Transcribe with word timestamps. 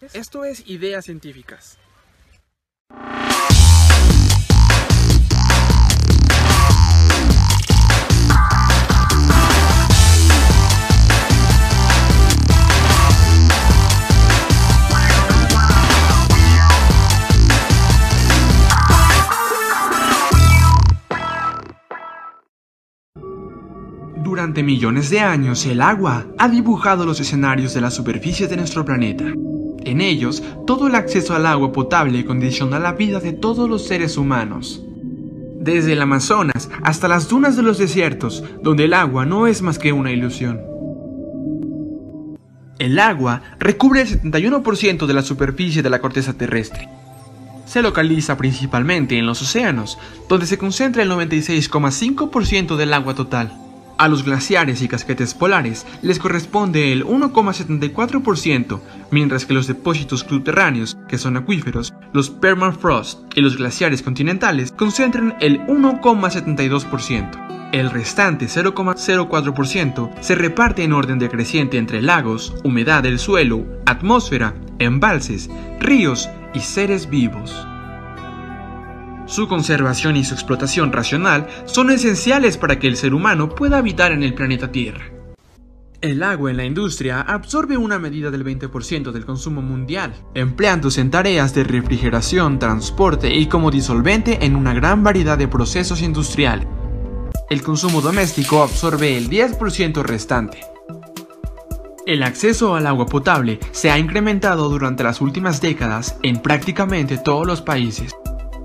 Esto 0.00 0.46
es 0.46 0.66
Ideas 0.66 1.04
Científicas. 1.04 1.78
Durante 24.16 24.62
millones 24.62 25.10
de 25.10 25.20
años, 25.20 25.66
el 25.66 25.82
agua 25.82 26.26
ha 26.38 26.48
dibujado 26.48 27.04
los 27.04 27.20
escenarios 27.20 27.74
de 27.74 27.82
la 27.82 27.90
superficie 27.90 28.48
de 28.48 28.56
nuestro 28.56 28.82
planeta. 28.86 29.24
En 29.84 30.00
ellos, 30.00 30.42
todo 30.66 30.88
el 30.88 30.94
acceso 30.94 31.34
al 31.34 31.46
agua 31.46 31.72
potable 31.72 32.24
condiciona 32.24 32.78
la 32.78 32.92
vida 32.92 33.20
de 33.20 33.32
todos 33.32 33.68
los 33.68 33.86
seres 33.86 34.16
humanos. 34.16 34.82
Desde 35.58 35.92
el 35.92 36.02
Amazonas 36.02 36.70
hasta 36.82 37.08
las 37.08 37.28
dunas 37.28 37.56
de 37.56 37.62
los 37.62 37.78
desiertos, 37.78 38.44
donde 38.62 38.84
el 38.84 38.94
agua 38.94 39.26
no 39.26 39.46
es 39.46 39.62
más 39.62 39.78
que 39.78 39.92
una 39.92 40.12
ilusión. 40.12 40.60
El 42.78 42.98
agua 42.98 43.42
recubre 43.58 44.00
el 44.00 44.08
71% 44.08 45.06
de 45.06 45.14
la 45.14 45.22
superficie 45.22 45.82
de 45.82 45.90
la 45.90 46.00
corteza 46.00 46.32
terrestre. 46.32 46.88
Se 47.66 47.82
localiza 47.82 48.36
principalmente 48.36 49.18
en 49.18 49.26
los 49.26 49.42
océanos, 49.42 49.98
donde 50.28 50.46
se 50.46 50.58
concentra 50.58 51.02
el 51.02 51.10
96,5% 51.10 52.76
del 52.76 52.94
agua 52.94 53.14
total. 53.14 53.69
A 54.00 54.08
los 54.08 54.24
glaciares 54.24 54.80
y 54.80 54.88
casquetes 54.88 55.34
polares 55.34 55.86
les 56.00 56.18
corresponde 56.18 56.90
el 56.90 57.04
1,74%, 57.04 58.80
mientras 59.10 59.44
que 59.44 59.52
los 59.52 59.66
depósitos 59.66 60.20
subterráneos, 60.20 60.96
que 61.06 61.18
son 61.18 61.36
acuíferos, 61.36 61.92
los 62.14 62.30
permafrost 62.30 63.20
y 63.36 63.42
los 63.42 63.58
glaciares 63.58 64.00
continentales 64.00 64.72
concentran 64.72 65.36
el 65.40 65.60
1,72%. 65.66 67.68
El 67.72 67.90
restante 67.90 68.46
0,04% 68.46 70.10
se 70.22 70.34
reparte 70.34 70.82
en 70.82 70.94
orden 70.94 71.18
decreciente 71.18 71.76
entre 71.76 72.00
lagos, 72.00 72.54
humedad 72.64 73.02
del 73.02 73.18
suelo, 73.18 73.66
atmósfera, 73.84 74.54
embalses, 74.78 75.50
ríos 75.78 76.30
y 76.54 76.60
seres 76.60 77.10
vivos. 77.10 77.66
Su 79.30 79.46
conservación 79.46 80.16
y 80.16 80.24
su 80.24 80.34
explotación 80.34 80.90
racional 80.92 81.46
son 81.66 81.90
esenciales 81.90 82.56
para 82.56 82.80
que 82.80 82.88
el 82.88 82.96
ser 82.96 83.14
humano 83.14 83.48
pueda 83.48 83.78
habitar 83.78 84.10
en 84.10 84.24
el 84.24 84.34
planeta 84.34 84.72
Tierra. 84.72 85.04
El 86.00 86.24
agua 86.24 86.50
en 86.50 86.56
la 86.56 86.64
industria 86.64 87.20
absorbe 87.20 87.76
una 87.76 88.00
medida 88.00 88.32
del 88.32 88.44
20% 88.44 89.12
del 89.12 89.24
consumo 89.24 89.62
mundial, 89.62 90.14
empleándose 90.34 91.00
en 91.00 91.12
tareas 91.12 91.54
de 91.54 91.62
refrigeración, 91.62 92.58
transporte 92.58 93.32
y 93.32 93.46
como 93.46 93.70
disolvente 93.70 94.44
en 94.44 94.56
una 94.56 94.74
gran 94.74 95.04
variedad 95.04 95.38
de 95.38 95.46
procesos 95.46 96.02
industriales. 96.02 96.66
El 97.48 97.62
consumo 97.62 98.00
doméstico 98.00 98.64
absorbe 98.64 99.16
el 99.16 99.30
10% 99.30 100.02
restante. 100.02 100.58
El 102.04 102.24
acceso 102.24 102.74
al 102.74 102.88
agua 102.88 103.06
potable 103.06 103.60
se 103.70 103.92
ha 103.92 103.98
incrementado 103.98 104.68
durante 104.68 105.04
las 105.04 105.20
últimas 105.20 105.60
décadas 105.60 106.16
en 106.24 106.42
prácticamente 106.42 107.16
todos 107.16 107.46
los 107.46 107.62
países. 107.62 108.12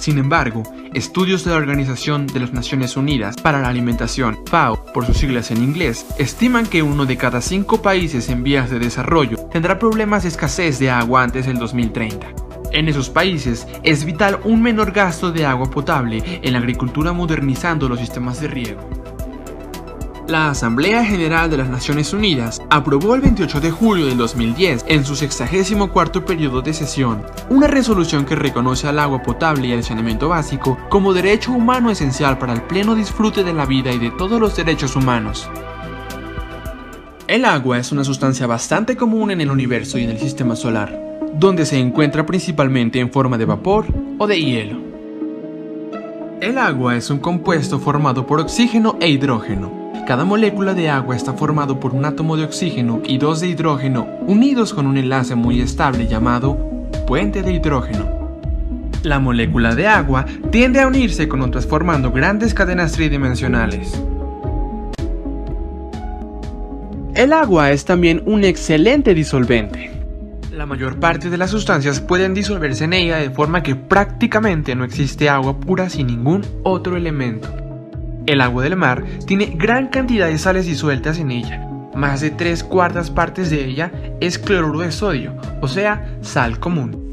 Sin 0.00 0.16
embargo, 0.16 0.62
estudios 0.94 1.44
de 1.44 1.50
la 1.50 1.58
Organización 1.58 2.26
de 2.26 2.40
las 2.40 2.54
Naciones 2.54 2.96
Unidas 2.96 3.36
para 3.36 3.60
la 3.60 3.68
Alimentación, 3.68 4.38
FAO, 4.46 4.82
por 4.94 5.04
sus 5.04 5.18
siglas 5.18 5.50
en 5.50 5.62
inglés, 5.62 6.06
estiman 6.16 6.66
que 6.66 6.82
uno 6.82 7.04
de 7.04 7.18
cada 7.18 7.42
cinco 7.42 7.82
países 7.82 8.30
en 8.30 8.42
vías 8.42 8.70
de 8.70 8.78
desarrollo 8.78 9.36
tendrá 9.52 9.78
problemas 9.78 10.22
de 10.22 10.30
escasez 10.30 10.78
de 10.78 10.88
agua 10.88 11.22
antes 11.22 11.44
del 11.44 11.58
2030. 11.58 12.28
En 12.72 12.88
esos 12.88 13.10
países 13.10 13.68
es 13.82 14.06
vital 14.06 14.40
un 14.44 14.62
menor 14.62 14.92
gasto 14.92 15.32
de 15.32 15.44
agua 15.44 15.70
potable 15.70 16.40
en 16.42 16.54
la 16.54 16.60
agricultura 16.60 17.12
modernizando 17.12 17.86
los 17.86 18.00
sistemas 18.00 18.40
de 18.40 18.48
riego. 18.48 18.99
La 20.30 20.48
Asamblea 20.48 21.04
General 21.04 21.50
de 21.50 21.56
las 21.56 21.68
Naciones 21.68 22.12
Unidas 22.12 22.62
aprobó 22.70 23.16
el 23.16 23.20
28 23.20 23.60
de 23.60 23.72
julio 23.72 24.06
del 24.06 24.16
2010, 24.16 24.84
en 24.86 25.04
su 25.04 25.16
64 25.16 26.24
periodo 26.24 26.62
de 26.62 26.72
sesión, 26.72 27.24
una 27.48 27.66
resolución 27.66 28.24
que 28.24 28.36
reconoce 28.36 28.86
al 28.86 29.00
agua 29.00 29.24
potable 29.24 29.66
y 29.66 29.72
al 29.72 29.82
saneamiento 29.82 30.28
básico 30.28 30.78
como 30.88 31.12
derecho 31.12 31.50
humano 31.50 31.90
esencial 31.90 32.38
para 32.38 32.52
el 32.52 32.62
pleno 32.62 32.94
disfrute 32.94 33.42
de 33.42 33.52
la 33.52 33.66
vida 33.66 33.90
y 33.90 33.98
de 33.98 34.12
todos 34.12 34.40
los 34.40 34.54
derechos 34.54 34.94
humanos. 34.94 35.50
El 37.26 37.44
agua 37.44 37.80
es 37.80 37.90
una 37.90 38.04
sustancia 38.04 38.46
bastante 38.46 38.94
común 38.94 39.32
en 39.32 39.40
el 39.40 39.50
universo 39.50 39.98
y 39.98 40.04
en 40.04 40.10
el 40.10 40.20
sistema 40.20 40.54
solar, 40.54 40.96
donde 41.34 41.66
se 41.66 41.80
encuentra 41.80 42.24
principalmente 42.24 43.00
en 43.00 43.10
forma 43.10 43.36
de 43.36 43.46
vapor 43.46 43.86
o 44.16 44.28
de 44.28 44.40
hielo. 44.40 44.80
El 46.40 46.56
agua 46.56 46.94
es 46.94 47.10
un 47.10 47.18
compuesto 47.18 47.80
formado 47.80 48.28
por 48.28 48.38
oxígeno 48.38 48.96
e 49.00 49.08
hidrógeno, 49.08 49.79
cada 50.06 50.24
molécula 50.24 50.74
de 50.74 50.88
agua 50.88 51.14
está 51.14 51.34
formado 51.34 51.78
por 51.78 51.94
un 51.94 52.04
átomo 52.04 52.36
de 52.36 52.44
oxígeno 52.44 53.00
y 53.04 53.18
dos 53.18 53.40
de 53.40 53.48
hidrógeno 53.48 54.08
unidos 54.26 54.74
con 54.74 54.86
un 54.86 54.96
enlace 54.96 55.34
muy 55.34 55.60
estable 55.60 56.06
llamado 56.06 56.56
puente 57.06 57.42
de 57.42 57.52
hidrógeno. 57.52 58.08
La 59.02 59.18
molécula 59.18 59.74
de 59.74 59.86
agua 59.86 60.26
tiende 60.50 60.80
a 60.80 60.86
unirse 60.86 61.28
con 61.28 61.40
otras 61.42 61.66
formando 61.66 62.12
grandes 62.12 62.54
cadenas 62.54 62.92
tridimensionales. 62.92 64.02
El 67.14 67.32
agua 67.32 67.70
es 67.70 67.84
también 67.84 68.22
un 68.26 68.44
excelente 68.44 69.14
disolvente. 69.14 69.90
La 70.52 70.66
mayor 70.66 71.00
parte 71.00 71.30
de 71.30 71.38
las 71.38 71.50
sustancias 71.50 72.00
pueden 72.00 72.34
disolverse 72.34 72.84
en 72.84 72.92
ella 72.92 73.18
de 73.18 73.30
forma 73.30 73.62
que 73.62 73.76
prácticamente 73.76 74.74
no 74.74 74.84
existe 74.84 75.28
agua 75.28 75.58
pura 75.58 75.88
sin 75.88 76.08
ningún 76.08 76.42
otro 76.62 76.96
elemento. 76.96 77.69
El 78.26 78.40
agua 78.40 78.62
del 78.62 78.76
mar 78.76 79.04
tiene 79.26 79.46
gran 79.56 79.88
cantidad 79.88 80.28
de 80.28 80.38
sales 80.38 80.66
disueltas 80.66 81.18
en 81.18 81.30
ella. 81.30 81.66
Más 81.94 82.20
de 82.20 82.30
tres 82.30 82.62
cuartas 82.62 83.10
partes 83.10 83.50
de 83.50 83.64
ella 83.64 83.90
es 84.20 84.38
cloruro 84.38 84.80
de 84.80 84.92
sodio, 84.92 85.34
o 85.60 85.68
sea, 85.68 86.16
sal 86.20 86.60
común. 86.60 87.08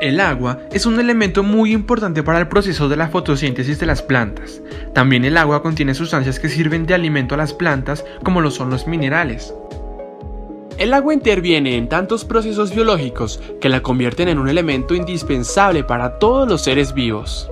El 0.00 0.20
agua 0.20 0.60
es 0.70 0.86
un 0.86 1.00
elemento 1.00 1.42
muy 1.42 1.72
importante 1.72 2.22
para 2.22 2.38
el 2.38 2.46
proceso 2.46 2.88
de 2.88 2.96
la 2.96 3.08
fotosíntesis 3.08 3.80
de 3.80 3.86
las 3.86 4.00
plantas. 4.00 4.62
También 4.94 5.24
el 5.24 5.36
agua 5.36 5.60
contiene 5.62 5.94
sustancias 5.94 6.38
que 6.38 6.48
sirven 6.48 6.86
de 6.86 6.94
alimento 6.94 7.34
a 7.34 7.38
las 7.38 7.52
plantas, 7.52 8.04
como 8.22 8.40
lo 8.40 8.52
son 8.52 8.70
los 8.70 8.86
minerales. 8.86 9.52
El 10.76 10.94
agua 10.94 11.14
interviene 11.14 11.76
en 11.76 11.88
tantos 11.88 12.24
procesos 12.24 12.72
biológicos 12.72 13.40
que 13.60 13.68
la 13.68 13.82
convierten 13.82 14.28
en 14.28 14.38
un 14.38 14.48
elemento 14.48 14.94
indispensable 14.94 15.82
para 15.82 16.20
todos 16.20 16.48
los 16.48 16.62
seres 16.62 16.94
vivos 16.94 17.50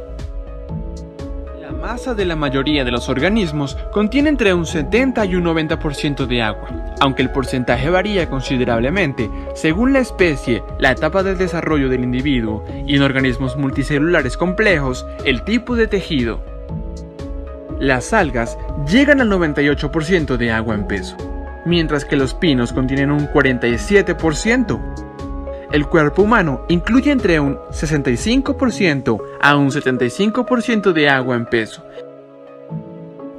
masa 1.87 2.17
de 2.17 2.25
la 2.25 2.35
mayoría 2.35 2.85
de 2.85 2.91
los 2.91 3.09
organismos 3.09 3.79
contiene 3.93 4.29
entre 4.29 4.53
un 4.53 4.67
70 4.67 5.25
y 5.25 5.37
un 5.37 5.45
90% 5.45 6.27
de 6.27 6.43
agua, 6.43 6.69
aunque 6.99 7.23
el 7.23 7.31
porcentaje 7.31 7.89
varía 7.89 8.29
considerablemente 8.29 9.31
según 9.55 9.93
la 9.93 10.01
especie, 10.01 10.65
la 10.81 10.91
etapa 10.91 11.23
del 11.23 11.39
desarrollo 11.39 11.89
del 11.89 12.03
individuo 12.03 12.65
y 12.89 12.97
en 12.97 13.03
organismos 13.03 13.57
multicelulares 13.57 14.37
complejos, 14.37 15.07
el 15.25 15.45
tipo 15.45 15.77
de 15.77 15.87
tejido. 15.87 16.43
Las 17.79 18.13
algas 18.13 18.59
llegan 18.91 19.21
al 19.21 19.31
98% 19.31 20.37
de 20.39 20.51
agua 20.51 20.75
en 20.75 20.89
peso, 20.89 21.17
mientras 21.67 22.05
que 22.05 22.17
los 22.17 22.35
pinos 22.35 22.73
contienen 22.73 23.13
un 23.13 23.29
47%. 23.29 25.06
El 25.72 25.87
cuerpo 25.87 26.22
humano 26.22 26.65
incluye 26.69 27.10
entre 27.10 27.41
un 27.41 27.56
65% 27.71 29.21
a 29.41 29.56
un 29.56 29.71
75% 29.71 30.93
de 30.93 31.09
agua 31.09 31.34
en 31.34 31.47
peso. 31.47 31.82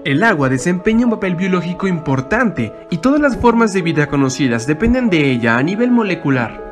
El 0.03 0.23
agua 0.23 0.49
desempeña 0.49 1.05
un 1.05 1.11
papel 1.11 1.35
biológico 1.35 1.87
importante 1.87 2.73
y 2.89 2.97
todas 2.97 3.19
las 3.19 3.37
formas 3.37 3.73
de 3.73 3.81
vida 3.81 4.07
conocidas 4.07 4.67
dependen 4.67 5.09
de 5.09 5.31
ella 5.31 5.57
a 5.57 5.63
nivel 5.63 5.91
molecular. 5.91 6.65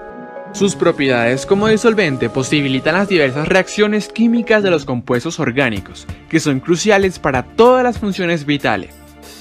Sus 0.54 0.76
propiedades 0.76 1.46
como 1.46 1.68
disolvente 1.68 2.30
posibilitan 2.30 2.96
las 2.96 3.10
diversas 3.10 3.48
reacciones 3.48 4.08
químicas 4.08 4.64
de 4.64 4.72
los 4.72 4.86
compuestos 4.86 5.40
orgánicos, 5.40 6.08
que 6.30 6.40
son 6.40 6.62
cruciales 6.62 7.20
para 7.20 7.44
todas 7.44 7.84
las 7.84 8.00
funciones 8.00 8.46
vitales. 8.46 8.94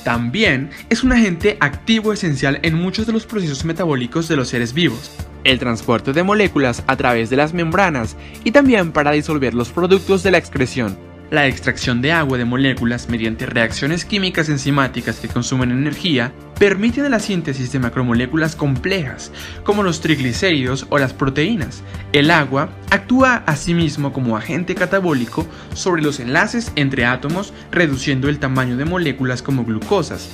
También 0.02 0.70
es 0.90 1.04
un 1.04 1.12
agente 1.12 1.56
activo 1.60 2.12
esencial 2.12 2.58
en 2.62 2.74
muchos 2.74 3.06
de 3.06 3.12
los 3.12 3.26
procesos 3.26 3.64
metabólicos 3.64 4.26
de 4.26 4.36
los 4.36 4.48
seres 4.48 4.74
vivos, 4.74 5.12
el 5.44 5.58
transporte 5.58 6.12
de 6.12 6.22
moléculas 6.22 6.82
a 6.86 6.96
través 6.96 7.30
de 7.30 7.36
las 7.36 7.54
membranas 7.54 8.16
y 8.42 8.50
también 8.50 8.92
para 8.92 9.12
disolver 9.12 9.54
los 9.54 9.70
productos 9.70 10.22
de 10.22 10.30
la 10.30 10.38
excreción. 10.38 10.96
La 11.30 11.46
extracción 11.46 12.02
de 12.02 12.12
agua 12.12 12.38
de 12.38 12.44
moléculas 12.44 13.08
mediante 13.08 13.46
reacciones 13.46 14.04
químicas 14.04 14.48
enzimáticas 14.48 15.18
que 15.18 15.28
consumen 15.28 15.70
energía 15.70 16.32
permite 16.58 17.08
la 17.08 17.18
síntesis 17.18 17.72
de 17.72 17.78
macromoléculas 17.78 18.54
complejas, 18.54 19.32
como 19.64 19.82
los 19.82 20.00
triglicéridos 20.00 20.86
o 20.90 20.98
las 20.98 21.12
proteínas. 21.12 21.82
El 22.12 22.30
agua 22.30 22.68
actúa 22.90 23.42
asimismo 23.46 24.12
como 24.12 24.36
agente 24.36 24.74
catabólico 24.74 25.46
sobre 25.74 26.02
los 26.02 26.20
enlaces 26.20 26.70
entre 26.76 27.04
átomos, 27.04 27.52
reduciendo 27.72 28.28
el 28.28 28.38
tamaño 28.38 28.76
de 28.76 28.84
moléculas 28.84 29.42
como 29.42 29.64
glucosas, 29.64 30.28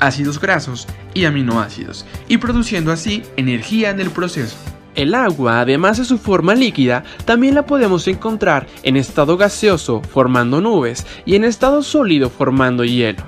ácidos 0.00 0.40
grasos 0.40 0.88
y 1.14 1.24
aminoácidos, 1.24 2.04
y 2.28 2.38
produciendo 2.38 2.92
así 2.92 3.22
energía 3.36 3.90
en 3.90 4.00
el 4.00 4.10
proceso. 4.10 4.56
El 4.94 5.14
agua, 5.14 5.60
además 5.60 5.98
de 5.98 6.04
su 6.04 6.18
forma 6.18 6.54
líquida, 6.54 7.04
también 7.24 7.54
la 7.54 7.64
podemos 7.64 8.08
encontrar 8.08 8.66
en 8.82 8.96
estado 8.96 9.36
gaseoso 9.36 10.02
formando 10.02 10.60
nubes 10.60 11.06
y 11.24 11.36
en 11.36 11.44
estado 11.44 11.82
sólido 11.82 12.28
formando 12.28 12.84
hielo. 12.84 13.22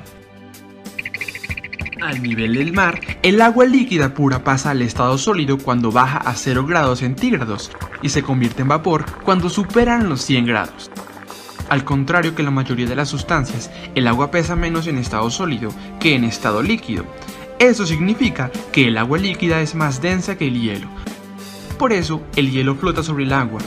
Al 2.02 2.20
nivel 2.20 2.54
del 2.54 2.72
mar, 2.72 3.00
el 3.22 3.40
agua 3.40 3.64
líquida 3.64 4.12
pura 4.12 4.42
pasa 4.42 4.70
al 4.70 4.82
estado 4.82 5.16
sólido 5.18 5.56
cuando 5.56 5.92
baja 5.92 6.18
a 6.18 6.34
0 6.34 6.66
grados 6.66 6.98
centígrados 6.98 7.70
y 8.02 8.08
se 8.08 8.24
convierte 8.24 8.62
en 8.62 8.68
vapor 8.68 9.04
cuando 9.22 9.48
superan 9.48 10.08
los 10.08 10.20
100 10.22 10.46
grados. 10.46 10.90
Al 11.72 11.84
contrario 11.84 12.34
que 12.34 12.42
la 12.42 12.50
mayoría 12.50 12.86
de 12.86 12.94
las 12.94 13.08
sustancias, 13.08 13.70
el 13.94 14.06
agua 14.06 14.30
pesa 14.30 14.54
menos 14.54 14.86
en 14.88 14.98
estado 14.98 15.30
sólido 15.30 15.70
que 16.00 16.14
en 16.14 16.24
estado 16.24 16.62
líquido. 16.62 17.06
Eso 17.58 17.86
significa 17.86 18.50
que 18.72 18.88
el 18.88 18.98
agua 18.98 19.16
líquida 19.16 19.62
es 19.62 19.74
más 19.74 20.02
densa 20.02 20.36
que 20.36 20.48
el 20.48 20.60
hielo. 20.60 20.86
Por 21.78 21.94
eso, 21.94 22.20
el 22.36 22.50
hielo 22.50 22.74
flota 22.74 23.02
sobre 23.02 23.24
el 23.24 23.32
agua. 23.32 23.62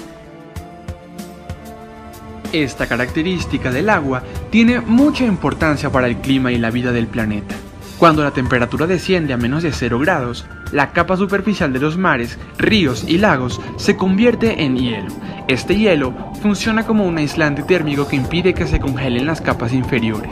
Esta 2.54 2.86
característica 2.86 3.72
del 3.72 3.90
agua 3.90 4.22
tiene 4.51 4.81
mucha 4.81 5.25
importancia 5.25 5.92
para 5.92 6.06
el 6.06 6.18
clima 6.18 6.51
y 6.51 6.60
la 6.60 6.69
vida 6.69 6.92
del 6.92 7.08
planeta. 7.08 7.56
Cuando 7.97 8.24
la 8.24 8.31
temperatura 8.31 8.88
desciende 8.88 9.31
a 9.31 9.38
menos 9.38 9.63
de 9.63 9.71
0 9.71 10.00
grados, 10.00 10.45
la 10.74 10.92
capa 10.92 11.15
superficial 11.15 11.71
de 11.71 11.80
los 11.80 11.97
mares, 11.97 12.38
ríos 12.57 13.06
y 13.07 13.18
lagos 13.18 13.62
se 13.77 13.95
convierte 13.95 14.63
en 14.63 14.75
hielo. 14.75 15.07
Este 15.47 15.77
hielo 15.77 16.13
funciona 16.42 16.86
como 16.86 17.06
un 17.06 17.18
aislante 17.18 17.63
térmico 17.63 18.06
que 18.06 18.18
impide 18.18 18.53
que 18.53 18.68
se 18.68 18.81
congelen 18.81 19.25
las 19.25 19.39
capas 19.39 19.71
inferiores. 19.71 20.31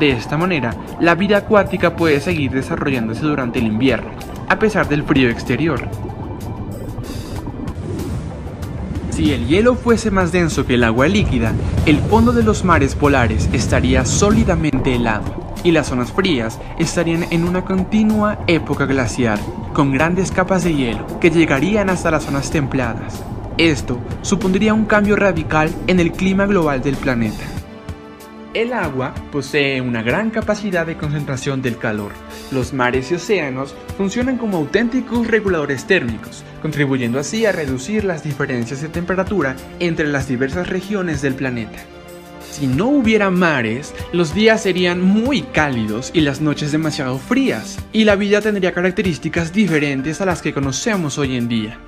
De 0.00 0.10
esta 0.10 0.38
manera, 0.38 0.74
la 0.98 1.14
vida 1.14 1.38
acuática 1.38 1.96
puede 1.96 2.18
seguir 2.20 2.52
desarrollándose 2.52 3.22
durante 3.22 3.58
el 3.58 3.66
invierno, 3.66 4.12
a 4.48 4.58
pesar 4.58 4.88
del 4.88 5.02
frío 5.02 5.28
exterior. 5.28 5.86
Si 9.10 9.32
el 9.32 9.46
hielo 9.46 9.74
fuese 9.74 10.10
más 10.10 10.32
denso 10.32 10.66
que 10.66 10.74
el 10.74 10.84
agua 10.84 11.08
líquida, 11.08 11.52
el 11.84 11.98
fondo 11.98 12.32
de 12.32 12.42
los 12.42 12.64
mares 12.64 12.94
polares 12.94 13.50
estaría 13.52 14.06
sólidamente 14.06 14.94
helado 14.94 15.45
y 15.66 15.72
las 15.72 15.88
zonas 15.88 16.12
frías 16.12 16.60
estarían 16.78 17.26
en 17.32 17.42
una 17.42 17.64
continua 17.64 18.38
época 18.46 18.86
glacial, 18.86 19.40
con 19.72 19.90
grandes 19.90 20.30
capas 20.30 20.62
de 20.62 20.72
hielo 20.72 21.18
que 21.18 21.28
llegarían 21.28 21.90
hasta 21.90 22.12
las 22.12 22.22
zonas 22.22 22.52
templadas. 22.52 23.24
Esto 23.58 23.98
supondría 24.22 24.74
un 24.74 24.84
cambio 24.84 25.16
radical 25.16 25.74
en 25.88 25.98
el 25.98 26.12
clima 26.12 26.46
global 26.46 26.82
del 26.82 26.94
planeta. 26.96 27.42
El 28.54 28.72
agua 28.72 29.12
posee 29.32 29.80
una 29.80 30.02
gran 30.02 30.30
capacidad 30.30 30.86
de 30.86 30.96
concentración 30.96 31.62
del 31.62 31.78
calor. 31.78 32.12
Los 32.52 32.72
mares 32.72 33.10
y 33.10 33.16
océanos 33.16 33.74
funcionan 33.96 34.38
como 34.38 34.58
auténticos 34.58 35.26
reguladores 35.26 35.84
térmicos, 35.88 36.44
contribuyendo 36.62 37.18
así 37.18 37.44
a 37.44 37.50
reducir 37.50 38.04
las 38.04 38.22
diferencias 38.22 38.82
de 38.82 38.88
temperatura 38.88 39.56
entre 39.80 40.06
las 40.06 40.28
diversas 40.28 40.68
regiones 40.68 41.22
del 41.22 41.34
planeta. 41.34 41.95
Si 42.56 42.66
no 42.66 42.86
hubiera 42.86 43.30
mares, 43.30 43.92
los 44.14 44.32
días 44.32 44.62
serían 44.62 45.02
muy 45.02 45.42
cálidos 45.42 46.10
y 46.14 46.22
las 46.22 46.40
noches 46.40 46.72
demasiado 46.72 47.18
frías, 47.18 47.76
y 47.92 48.04
la 48.04 48.16
vida 48.16 48.40
tendría 48.40 48.72
características 48.72 49.52
diferentes 49.52 50.22
a 50.22 50.24
las 50.24 50.40
que 50.40 50.54
conocemos 50.54 51.18
hoy 51.18 51.36
en 51.36 51.48
día. 51.48 51.78